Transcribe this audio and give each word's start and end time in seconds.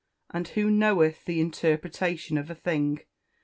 and 0.31 0.47
who 0.47 0.71
knoweth 0.71 1.25
the 1.25 1.39
interpretation 1.39 2.35
of 2.35 2.49
a 2.49 2.55
thing? 2.55 3.01